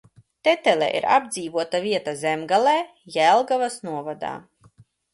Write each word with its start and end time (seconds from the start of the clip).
Tetele 0.45 0.87
ir 0.99 1.05
apdzīvota 1.17 1.83
vieta 1.85 2.15
Zemgalē, 2.23 2.75
Jelgavas 3.21 3.81
novadā. 3.91 4.37